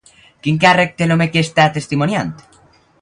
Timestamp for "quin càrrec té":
0.45-1.07